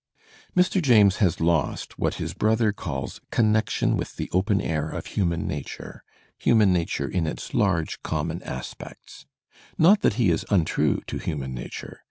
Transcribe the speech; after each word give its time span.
Mr. 0.57 0.81
James 0.81 1.17
has 1.17 1.39
lost 1.39 1.99
what 1.99 2.15
his 2.15 2.33
brother 2.33 2.71
calls 2.71 3.21
"connection 3.29 3.95
with 3.95 4.15
the 4.15 4.31
open 4.33 4.59
air 4.59 4.89
of 4.89 5.05
human 5.05 5.47
nature," 5.47 6.03
hiunan 6.39 6.69
nature 6.69 7.07
in 7.07 7.27
its 7.27 7.53
large 7.53 8.01
common 8.01 8.41
aspects. 8.41 9.27
Not 9.77 10.01
that 10.01 10.15
he 10.15 10.31
is 10.31 10.43
untrue 10.49 11.01
to 11.05 11.19
human 11.19 11.53
nature. 11.53 11.99